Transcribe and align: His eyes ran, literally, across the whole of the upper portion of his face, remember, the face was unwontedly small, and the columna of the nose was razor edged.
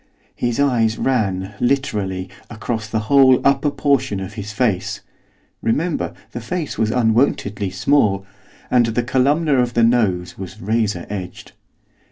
His 0.35 0.59
eyes 0.59 0.97
ran, 0.97 1.53
literally, 1.59 2.27
across 2.49 2.87
the 2.89 3.01
whole 3.01 3.35
of 3.35 3.43
the 3.43 3.49
upper 3.49 3.69
portion 3.69 4.19
of 4.19 4.33
his 4.33 4.51
face, 4.51 5.01
remember, 5.61 6.15
the 6.31 6.41
face 6.41 6.75
was 6.75 6.89
unwontedly 6.89 7.69
small, 7.69 8.25
and 8.71 8.87
the 8.87 9.03
columna 9.03 9.57
of 9.61 9.75
the 9.75 9.83
nose 9.83 10.39
was 10.39 10.59
razor 10.59 11.05
edged. 11.07 11.51